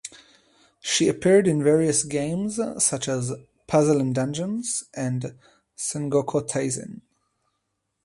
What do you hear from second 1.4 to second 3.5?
in various games such as